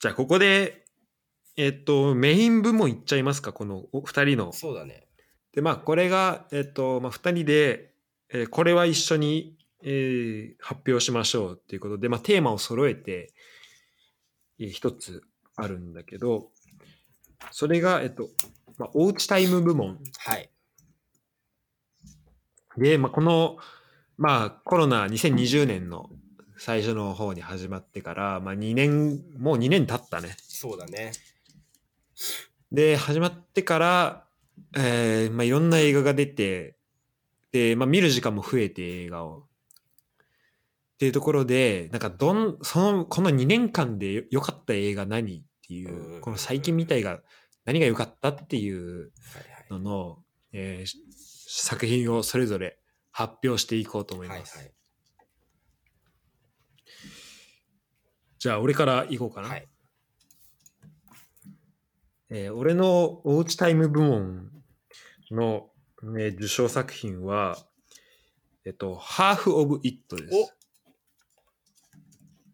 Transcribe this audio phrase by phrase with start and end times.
[0.00, 0.84] じゃあここで、
[1.56, 4.52] えっと、メイン部門いっちゃいますか、このお二人の。
[4.52, 5.06] そうだね。
[5.52, 7.94] で、まあ、これが、えっと、まあ、二人で、
[8.30, 13.32] えーこれは一緒に、えー発表しましょうっていうことで、まあ、テーマを揃えて、
[14.58, 15.22] えー一つ
[15.56, 16.50] あるんだけど、
[17.50, 18.28] それが、えっと、
[18.76, 20.50] まあ、おうちタイム部門はい。
[22.76, 23.56] で、まあ、この、
[24.18, 26.10] まあ、コロナ2020年の
[26.56, 30.36] 最初の方に始まってから、まあ、2年、もう2年経ったね。
[30.40, 31.12] そうだね。
[32.72, 34.26] で、始まってから、
[34.76, 36.76] えーまあ、いろんな映画が出て、
[37.52, 39.40] で、まあ、見る時間も増えて映画を。
[40.94, 47.20] っていうところで、なんかどん、その、この2年間でよ良かった映画何っていうんう、この最近みたいが
[47.64, 49.10] 何が良かったっていうはい
[49.70, 51.14] のの、えー
[51.56, 52.78] 作品をそれぞれ
[53.12, 54.40] 発表していこうと思いはい。
[54.40, 54.58] ます。
[54.58, 54.72] はい
[58.44, 59.48] じゃあ、俺から行こうかな。
[59.48, 59.66] はい。
[62.28, 64.50] えー俺のおうちタイム部門
[65.30, 65.70] の、
[66.02, 67.56] ね、受賞作品は、
[68.66, 70.54] えっと、ハーフ・オブ・イットです。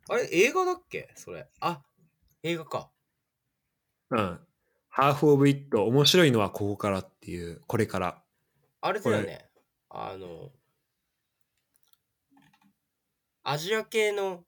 [0.08, 1.12] あれ、映画だっけ？
[1.16, 1.48] それ。
[1.58, 1.82] あ、
[2.44, 2.92] 映画か。
[4.10, 4.40] うん。
[4.90, 8.22] ハーフ・オブ・イット、面白いのはここからっていう、これから。
[8.80, 9.50] あれだよね。
[9.88, 10.52] あの、
[13.42, 14.44] アジア系の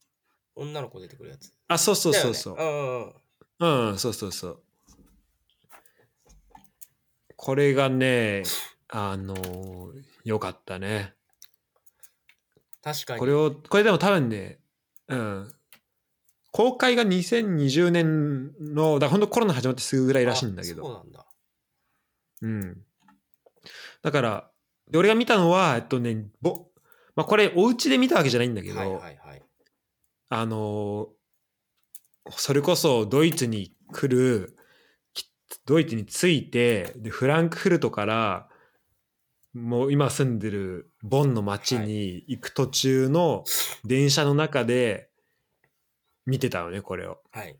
[0.54, 1.52] 女の子出てくるやつ。
[1.68, 2.56] あ、そうそうそうそう。
[2.56, 2.62] ね
[3.60, 4.62] うんそうそうそう。
[7.36, 8.42] これがね、
[8.88, 11.14] あのーよかったね。
[12.82, 13.20] 確かに。
[13.20, 14.58] これを、これでも多分ね、
[15.08, 15.52] うん。
[16.52, 20.82] 公開が2020年の、だから本当コロナ始まってすぐぐらいらしいんだけど。
[20.82, 21.26] あそうなんだ。
[22.42, 22.82] うん。
[24.02, 24.50] だから、
[24.90, 26.66] で俺が見たのは、えっとね、ぼ、
[27.16, 29.42] まあこれお家で見たわけじゃないんだけど、はいはいはい。
[30.34, 31.22] あのー
[32.30, 34.56] それこそドイツに来る、
[35.12, 35.26] き
[35.66, 38.48] ドイツに着いて、で、フランクフルトから、
[39.52, 43.44] もう今住んでるボンの町に行く途中の
[43.84, 45.10] 電車の中で
[46.24, 47.18] 見てたのね、これを。
[47.32, 47.58] はい。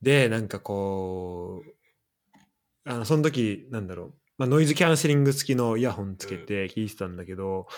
[0.00, 2.40] で、なんかこう、
[2.84, 7.68] あの、その時、なんだろう、まあ、ノイズキャンセリング付きのイヤホンつけて聞いてたんだけど、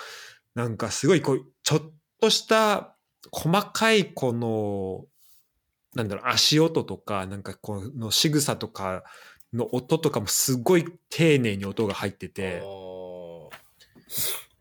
[0.54, 1.80] なんかすごいこう、ちょっ
[2.20, 2.93] とした
[3.32, 5.06] 細かいこの、
[5.94, 9.04] なんだろう、足音とか、なんかこの仕草とか
[9.52, 12.62] の音とかもすごい丁寧に音が入ってて、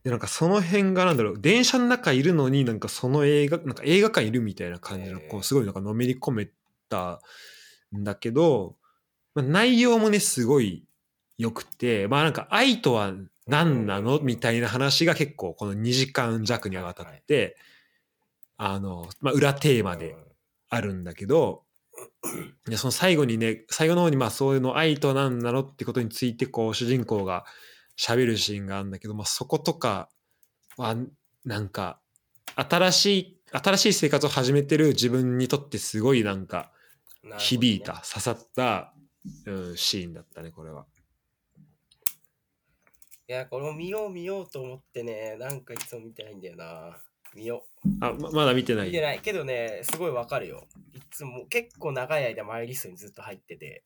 [0.04, 6.50] で、なんかその辺がなんだろう、電車の中いるのになんかその映画、なんか映画館いるみたいな感じの、こうすごいなんかのめり込め
[6.90, 7.22] た
[7.96, 8.76] んだけど、
[9.34, 10.86] まあ、内容もね、すごい
[11.38, 13.14] 良くて、まあなんか愛とは
[13.48, 14.20] 何なの？
[14.20, 17.58] みたいな話が結構この2時間弱にわたって、
[18.58, 20.16] あの、まあ裏テーマで
[20.70, 21.64] あるんだけど、
[22.66, 27.46] でその最後にね、最後の方にまあそういうの愛とは何なのってことについてこう主人公が
[27.98, 30.10] 喋るシーンがあるんだけど、まあそことか
[30.78, 30.96] は
[31.46, 32.00] なんか
[32.56, 36.72] 新しい、新しい生活を始めてる自分にとってすごいなんか
[37.38, 38.94] 響いた、刺さった、
[39.46, 40.86] うん、シーンだったね、これは。
[43.28, 46.98] いや、これも見よう見ようと思ってね、なんかいつも見てないんだよな。
[47.36, 47.66] 見よ
[48.02, 48.76] あ、ままだ見てう。
[48.76, 48.88] ない。
[48.88, 50.68] 見てないけどね、すごいわかるよ。
[50.94, 53.84] いつも結構長い間マイリストにずっと入ってて。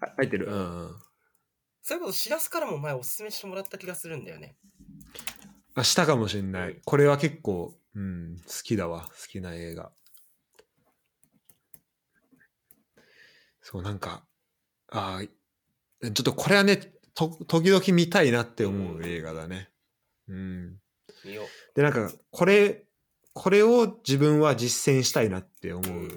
[0.00, 0.46] あ入ってる。
[0.46, 0.96] うんうん。
[1.82, 4.56] それこそしらすからも前おすすめしてもらった気がするんだよね。
[5.74, 6.76] あ、したかもしれなうんい。
[6.84, 9.08] これは結構、うん、好きだわ。
[9.08, 9.92] 好きな映画。
[13.62, 14.24] そう、なんか、
[14.88, 15.28] あー
[16.12, 16.76] ちょっとこれはね、
[17.14, 19.68] と、時々見たいなって思う映画だね。
[20.28, 20.80] うん。
[21.24, 21.42] 見よ
[21.74, 22.84] で、なんか、これ、
[23.32, 26.08] これを自分は実践したいなって思う。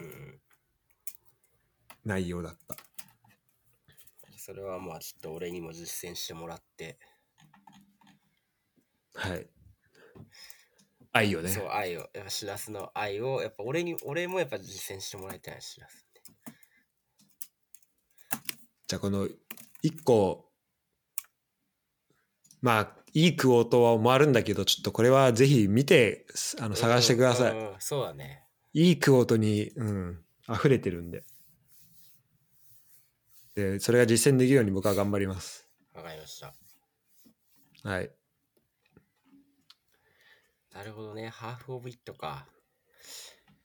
[2.04, 2.76] 内容だった。
[4.38, 6.98] それはまあちょっと俺にも実践してもらって、
[9.14, 9.48] はい。
[11.12, 11.50] 愛をね。
[11.50, 16.08] そう、愛を、やっぱしらすの愛を、やっぱ俺に、俺もやっぱ実践してもらいたいな、しらす。
[18.88, 19.26] じゃあこの
[19.82, 20.52] 一個
[22.62, 26.25] まあいいクオートもあるんだけどちょっとこれはぜひ見て
[26.59, 28.43] あの探してください、うんうんうんそうだね。
[28.73, 31.23] いいクオートに、うん、溢れてるんで
[33.55, 36.53] でそれが実践できるように僕は頑張りますわかりました。
[37.84, 38.09] はい
[40.73, 41.28] なるほどね。
[41.29, 42.47] ハーフオブイットか。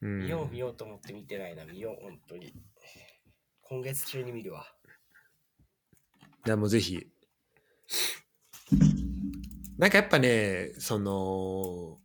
[0.01, 1.65] うん見よう見ようと思って見てないな。
[1.65, 2.53] 見よう、本当に。
[3.61, 4.65] 今月中に見るわ。
[6.45, 7.07] いやもうぜひ
[9.77, 11.99] なんかやっぱねその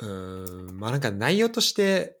[0.00, 2.18] うーん、まあなんか内容として、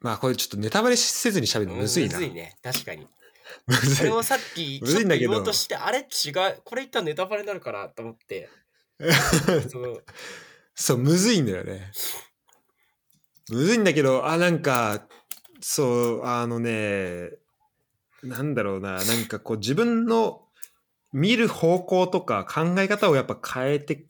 [0.00, 2.18] まあこれちょっとネタバレせずに喋るのむずいな。
[2.18, 2.56] むずいね。
[2.62, 3.06] 確かに。
[3.66, 6.62] むずい俺もさっき、むずいんだけどちょっと言おうとして、あれ違う。
[6.64, 8.48] これ言ったらネタバレになるかなと思って。
[9.70, 10.04] そう
[10.74, 11.90] そう、むずいんだよね。
[13.48, 15.08] むずいんだけど、あ、なんか、
[15.60, 17.30] そう、あのね、
[18.22, 20.46] なんだろうな、なんかこう自分の
[21.14, 24.06] 見る方向とか考え方をやっぱ変えて、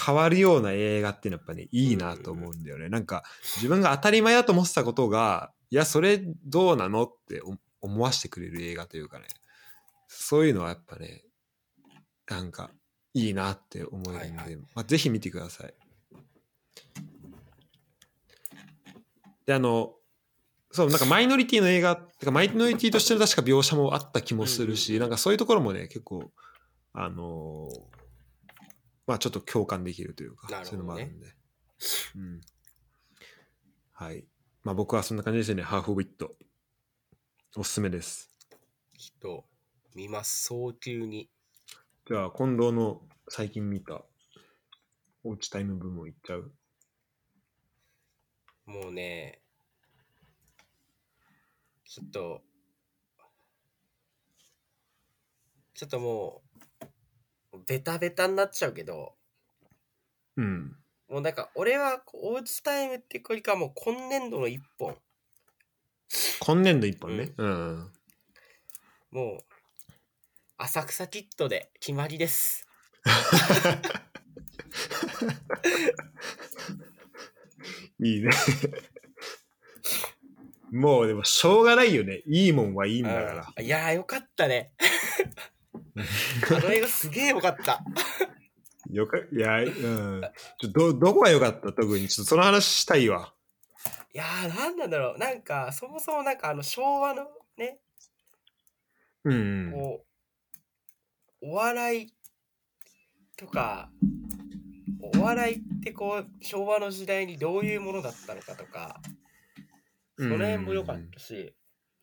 [0.00, 2.88] 変わるような映画っていうのはやっぱね、いいなと思うんだよね。
[2.88, 3.24] なんか
[3.56, 9.26] 自分が当たり前だと思ってたことが、いや、それどうなのって思思わせてくれる映画というかね、
[10.06, 11.24] そういうのはやっぱね、
[12.28, 12.70] なんか
[13.14, 15.74] いいなって思えるんで、はいまあ、ぜひ見てください。
[19.46, 19.94] で、あの、
[20.72, 26.32] そう、なんかマイノリティの映画、てかマイノリティとしての確か描写もあった気もするし、うんなんかそういうところもね、結構、
[26.92, 28.00] あのー
[29.06, 31.26] まあちょっと共感できるというか、ねそういうのもあるんで。
[32.14, 32.40] うん。
[33.92, 34.24] はい。
[34.62, 36.36] まあ僕はそんな感じですね、ハーフ・オブ・イット。
[37.56, 38.30] おすすめです。
[38.96, 39.46] きっと、
[39.96, 40.44] 見ます。
[40.44, 41.28] 早急に。
[42.06, 44.04] じゃあ、近藤の最近見た、
[45.24, 46.52] おうちタイム部門いっちゃう？
[48.66, 49.42] もうね、
[51.90, 52.42] ちょっと、
[55.74, 56.40] ちょっとも
[57.52, 59.16] う、ベタベタになっちゃうけど、
[60.36, 60.76] うん。
[61.08, 64.96] もうなんか、俺はおうちタイムっていうよりかはもう今年度の一本、
[66.38, 67.32] 今年度一本ね。
[67.36, 67.92] うん。
[69.10, 69.40] もう、
[70.58, 72.68] 浅草キッドで決まりです。
[77.98, 78.30] いいね。
[80.72, 82.22] もうでもしょうがないよね。
[82.26, 83.52] いいもんはいいんだから。
[83.56, 84.72] うんいやーよかったね。
[85.96, 87.82] あの映画すげえよかった。
[88.90, 90.22] よか、いや、うん。
[90.58, 91.72] ちょど、どこが良かった？
[91.72, 92.08] 特に。
[92.08, 93.32] ちょっとその話したいわ。
[94.12, 95.18] いやーなんなんだろう。
[95.18, 97.26] なんか、そもそもなんかあの昭和の
[97.56, 97.78] ね、
[99.24, 99.72] うん。
[99.72, 100.04] こ
[101.42, 102.14] う、お笑い
[103.36, 103.90] とか、
[105.14, 109.00] お笑いってこう、昭和の時代にどういうものだったのかとか、
[110.20, 111.54] その辺も良かったし、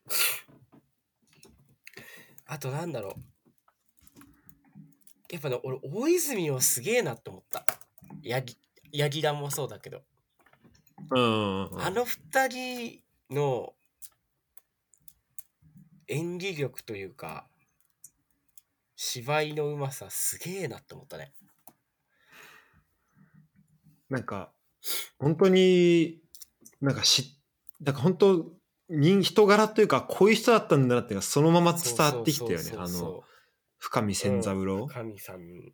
[2.46, 3.20] あとなんだろう。
[5.30, 7.64] やっぱね、俺、大泉をすげえなって思った。
[8.22, 8.58] ヤギ、
[8.90, 10.02] ヤギダンもそうだけど。
[11.10, 11.70] うん。
[11.70, 11.80] うん。
[11.80, 13.76] あの二人の
[16.08, 17.48] 演技力というか、
[18.96, 21.32] 芝居のうまさすげえなって思ったね。
[24.08, 24.52] なんか、
[25.18, 26.20] 本当に、
[26.80, 27.37] なんかし、な
[27.80, 28.52] んか本当、
[28.88, 32.72] 人人柄というか、こういう人だったんだなっていうのがそのまま伝わってきたよね。
[32.76, 33.22] あの、
[33.76, 34.86] 深見千三郎。
[34.86, 35.72] 神さん。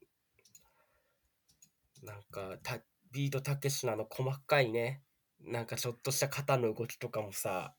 [2.03, 2.81] なんか、た
[3.13, 5.03] ビートたけしのあの細かいね、
[5.41, 7.75] なんかちょっとした肩の動きとかもさ、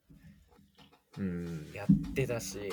[1.18, 1.72] うん。
[1.74, 2.72] やってたし、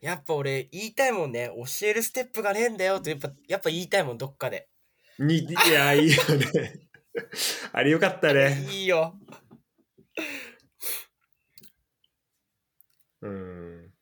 [0.00, 4.68] やっぱ俺言いたいもんね、教えるステップがねえんだよってやっぱ、やっぱ言いたいもん、どっかで。
[5.18, 6.88] に、いや、いいよね。
[7.72, 8.66] あれよかったね。
[8.70, 9.18] いいよ。
[13.22, 13.92] うん。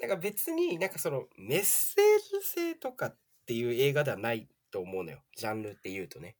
[0.00, 3.16] なんか別になんかそのメッセージ性とかっ
[3.46, 5.22] ていう映画ではないと思うのよ。
[5.36, 6.36] ジャンルって言うとね。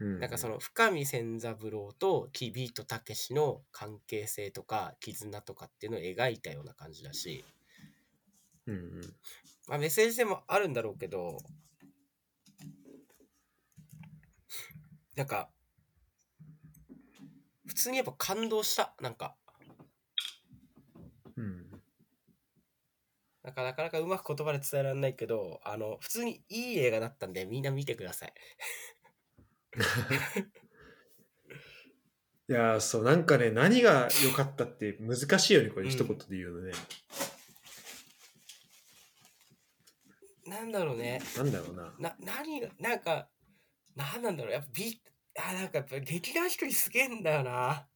[0.00, 7.44] うんなんかその深見千三郎とキビートたけしの関係性とか絆とかっていうのを描いたような感じだし、
[8.66, 9.00] うんうん。
[9.68, 11.38] まあメッセージ性もあるんだろうけど、
[15.16, 15.48] なんか、
[17.66, 18.94] 普通にやっぱ感動した。
[19.00, 19.36] なんか、
[21.36, 21.70] うん。
[23.42, 28.34] なんかなかなかうまく言葉で伝えられないけど、あの、普通にいい映画だったんでみんな見てください。
[32.46, 36.72] いやーそうなんかね何が良かったって難しいよねこれうん一言で言うのね、
[40.46, 41.20] なんだろうね。
[41.36, 43.28] なんだろうなな、何が、なんか、
[43.96, 44.52] なんなんだろう。
[44.52, 45.00] やっぱビ
[45.38, 47.88] あ、なんかやっぱ劇団一人すげえんだよな。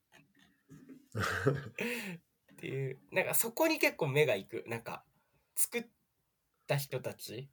[2.53, 4.65] っていう、なんかそこに結構目がいく。
[4.67, 5.05] なんか、
[5.59, 5.87] 作っ
[6.69, 7.51] た人たち、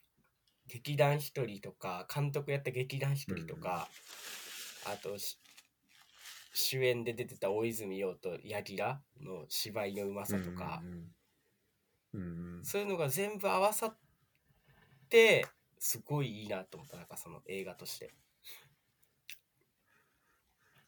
[0.68, 3.88] 劇団一人とか、監督やった劇団一人とか、
[4.86, 5.40] あとし、
[6.54, 13.98] 主演で出てた大泉洋と柳楽の芝居のうまさとか、うんうんうんそういうのが全部合わさっ
[15.10, 15.46] て、
[15.80, 16.98] すごいいいなと思った。
[16.98, 18.14] なんかその映画として。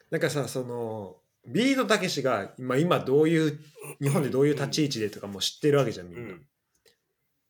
[0.09, 3.59] なんかさそのビートたけしが今今どういう
[4.01, 6.47] 日本でどういう立ち位置でとかも知ってるわけじゃんみんな、うん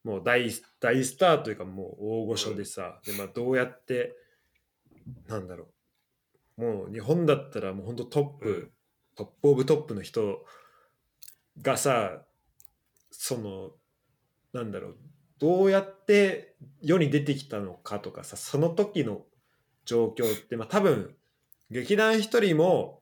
[0.03, 0.49] もう大
[0.79, 4.15] 大スターというかもう大御所でさ、でまあ、どうやって
[5.27, 5.67] なんだろ
[6.57, 6.61] う。
[6.61, 8.71] もう日本だったらもう本当トップ、うん。
[9.15, 10.45] トップオブトップの人
[11.61, 12.21] がさ
[13.09, 13.71] その
[14.53, 14.97] なんだろう。
[15.39, 19.21] どうやって世に出てきたのかとかさその時の
[19.85, 21.15] 状況ってまあ多分
[21.69, 23.01] 劇団一人も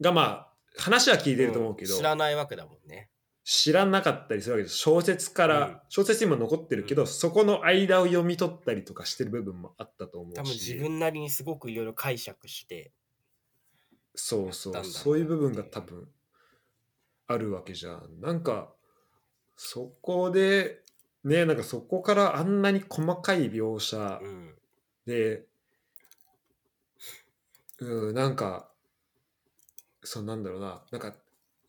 [0.00, 3.10] がまあ話は聞いてると思うけど、知らないわけだもんね。
[3.44, 4.78] 知らなかったりするわけです。
[4.78, 5.76] 小説から、うん。
[5.90, 7.06] 小説にも残ってるけど、うん。
[7.06, 10.36] そこの間を読み取ったりとかしてる部分もあったと思うし。
[10.36, 12.90] 多分自分なりにすごくいろいろ解釈して、
[14.14, 14.84] そうそう。
[14.84, 16.08] そういう部分が多分
[17.26, 18.20] あるわけじゃん。
[18.20, 18.72] なんか
[19.56, 20.80] そこで
[21.22, 24.54] ねなんかそこからあんなに細かい描写うん。
[25.06, 25.44] で、
[27.78, 28.70] うん、なんか
[30.02, 30.82] そうなんだろうな。
[30.90, 31.14] なんか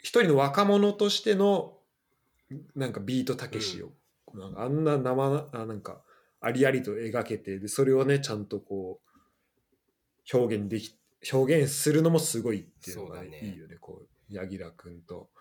[0.06, 1.74] 一人の若者としての
[2.76, 3.90] なんかビートたけしを、
[4.36, 6.04] なんかあんな生あなんか
[6.40, 10.96] ありありと描けてでそれをねちゃんとこう表現でき
[11.34, 15.32] 表現するのもすごいっていうのが、そうだねいいよねこう柳楽君と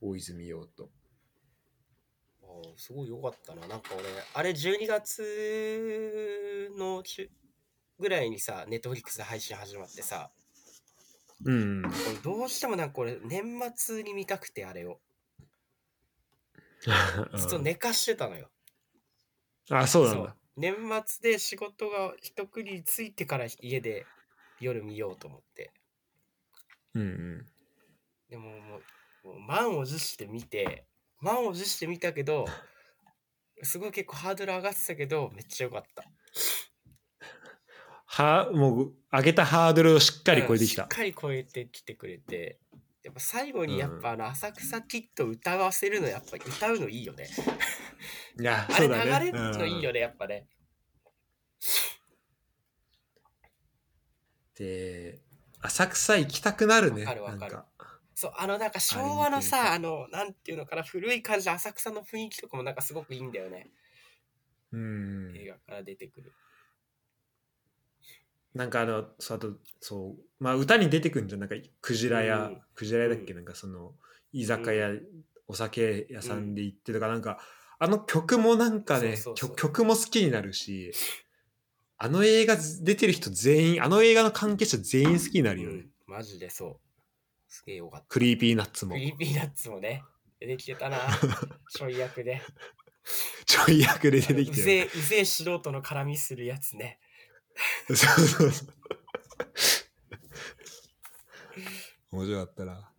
[0.00, 0.88] 大泉洋と。
[2.78, 3.66] すごい良かったな。
[3.66, 7.28] なんか俺、あれ12月の中
[7.98, 10.30] ぐらいにさ、ネットフリックスで配信始まってさ、
[11.44, 15.00] うん、俺どうしてもなんか俺、年末に見たくてあれを。
[17.36, 18.50] ずっと寝かしてたのよ。
[19.70, 20.36] あそうなんだ。
[20.56, 20.74] 年
[21.06, 24.06] 末で仕事が一区切りついてから家で
[24.60, 25.72] 夜見ようと思って。
[26.94, 27.46] うんうん
[28.28, 28.80] でもも
[29.24, 30.84] う、もう満を持して見て、
[31.20, 32.46] 満を持して見たけど、
[33.62, 36.04] すごい結構ハードル上がってたけど、めっちゃ良かった。
[38.22, 40.88] はもう上げたハードルをしっかり超えてきたしっ。
[40.88, 42.58] かり超えてきてくれて、
[43.02, 47.28] やっぱ最後にやっぱあの浅草キッド歌わせるのやっぱ歌うのいいよね。
[48.40, 49.04] いやあれ そうだね。
[49.04, 50.46] 流れるのいいよね、やっぱね。
[54.54, 55.20] で
[55.60, 57.04] 浅草行きたくなるね。
[57.04, 57.58] わかるわかる
[58.14, 63.68] そう、あのなんか昭和のさ、あの、なんていうのかな、古い感じの浅草の雰囲気とかもなんかすごくいいんだよね。
[64.72, 65.36] うん。
[65.36, 66.32] 映画から出てくる。
[68.56, 73.92] なんかあのそうあとそうまあ歌に出てくるんじゃんなんかクジラ屋、うんクジラ屋だっけ、うんなんかその
[74.32, 74.90] 居酒屋、
[75.48, 77.38] お酒屋さんで行ってとか、なんか
[77.78, 80.92] あの曲もなんかね曲曲も好きになるし
[81.96, 86.76] あの映画出てる人全員あの映画の関係者全員好きになるよね、うん、マジでそう。
[87.48, 88.06] すげえよかった。
[88.08, 90.02] クリーピーナッツもクリーピーナッツもね、
[90.40, 90.98] 出てきてたな。
[91.70, 92.42] ちょい役で。
[93.46, 96.98] ちょい役で出てきてるうぜえ素人の絡みするやつね。
[97.88, 98.68] そうそうそう。
[102.12, 102.90] 面白かったな。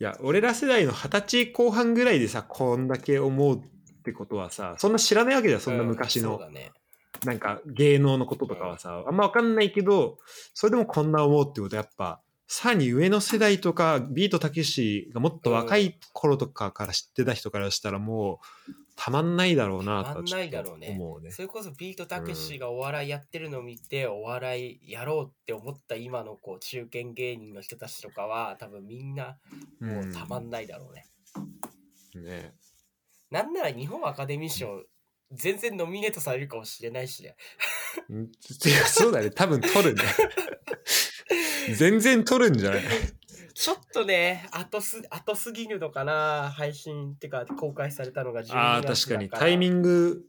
[0.00, 3.60] いや、俺ら世代の二十歳後半ぐらいでさ、こんだけ思うっ
[4.02, 6.40] てことはさ、そんな知らないわけじゃん、そんな昔の。
[7.24, 10.18] なんか芸能のこととかはさ、あんま分かんないけど、
[10.54, 12.20] それでもこんな思うってことはやっぱ、
[12.54, 21.30] さらに上の世代とか、ビートたけしがもっと若い頃とかから知ってた人からしたらもう、たまんないだろうなとはちょっと思うね。
[21.30, 29.38] それこそビートたけしがお笑いやってるのを見て、お笑いやろうって思った今のこう中堅芸人の人たちとかは多分みんな
[29.80, 31.06] もうたまんないだろうね。
[32.16, 32.52] うんね
[33.30, 34.82] なんなら日本アカデミー賞
[35.32, 37.34] 全然ノミネートされるかもしれないしね。
[38.88, 40.02] そうだね、多分取るね。
[41.76, 42.82] 全然取るんじゃない？
[43.54, 49.30] ちょっとね、後す後すぎるのかな、配信ってか公開されたのが12月ああ、確かに。
[49.30, 49.76] タイミグ。
[49.76, 50.24] ング、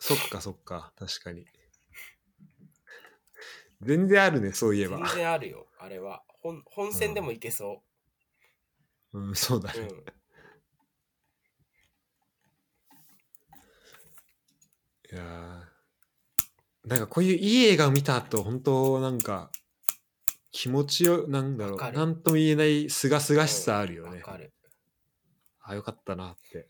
[0.00, 0.92] そっかそっか。
[0.96, 1.46] 確かに。
[3.82, 5.16] 全然あるね、そういえば全。
[5.16, 6.22] 然あるよ、あれは。
[6.40, 7.82] 本本戦でもいけそ
[9.12, 9.78] うん、そうだう。
[9.78, 9.86] うね。
[9.86, 9.90] ん。
[9.90, 9.94] い
[15.14, 15.61] やー
[16.84, 19.50] なんかこういういい映画を見た後、本当なんか、
[20.50, 24.18] 気持ちよ、なんだろう、わかるなんとも言えないすがすがしさあるよね。
[24.18, 24.52] わかる。
[25.60, 26.68] あ、よかったなって。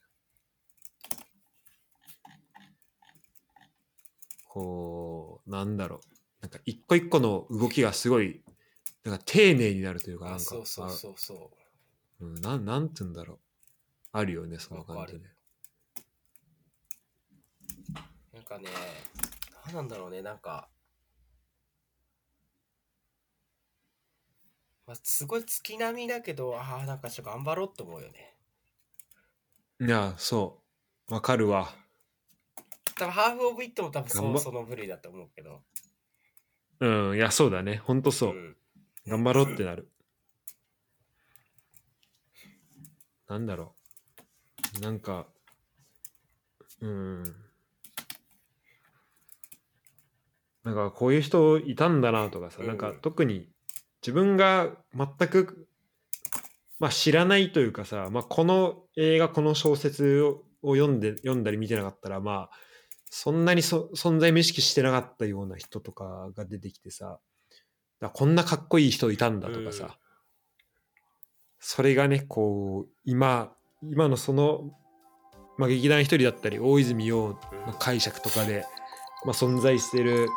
[4.49, 6.01] こう、なんだろう。
[6.43, 8.43] なんか一個一個の動きがすごい、
[9.05, 11.39] なんか丁寧になるというか、なんあか、そうそうそうそう。
[11.39, 13.39] あうん、なん、なんて言うんだろう。
[14.13, 15.21] あるよね、その感じね。
[18.35, 18.69] なんかね、
[19.67, 20.69] なんなんだろうね、なんか、
[24.87, 28.37] まあ、すごい月並みだけど、ああ、なんかちょっと頑張ろうって思うよね。
[29.81, 30.61] いや、そ
[31.09, 31.15] う。
[31.15, 31.75] わかるわ。
[32.97, 35.63] 多分ハーフ・オブ・イットも多分そその部類だと思うけど。
[36.81, 37.77] うん、いや、そうだね。
[37.77, 38.35] ほんとそう。
[38.35, 38.57] ん
[39.07, 39.91] 頑張ろうってなる。
[43.29, 43.75] なんだろ
[44.79, 44.81] う。
[44.81, 45.27] なんか、
[46.81, 47.52] うん。
[50.65, 52.67] なんかこういう人いたんだなとかさ、うん。
[52.69, 53.49] なんか特に
[54.01, 55.67] 自分が全く、
[56.79, 62.51] まあ、知らないというかさ、まあ、この映画この小説をを読んで読んだり見てなかったらまあ
[63.11, 67.19] そんなにそ存在も意識してなかったような人とかが出てきてさ
[68.13, 69.91] こんなかっこいい人いたんだとかさ、うん。
[71.59, 73.53] それがねこう今
[73.83, 74.71] 今のその、
[75.59, 78.65] まあ、劇団一人だったり大泉洋の解釈とかで、
[79.25, 80.29] まあ、存在してる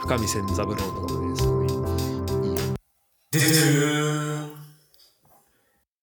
[0.00, 1.82] 深見千三郎とかもねすごいいいよ
[3.30, 4.57] ででー